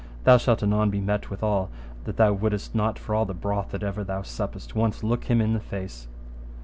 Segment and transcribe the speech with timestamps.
[0.23, 1.69] thou shalt anon be met withal,
[2.05, 5.39] that thou wouldest not for all the broth that ever thou suppest once look him
[5.39, 6.07] in the face.